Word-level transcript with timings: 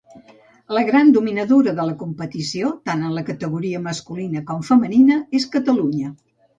La 0.77 0.81
gran 0.87 1.11
dominadora 1.17 1.75
de 1.81 1.85
la 1.91 1.95
competició, 2.01 2.73
tant 2.91 3.05
en 3.13 3.23
categoria 3.31 3.85
masculina 3.87 4.45
com 4.53 4.69
femenina, 4.75 5.23
és 5.43 5.51
Catalunya. 5.57 6.17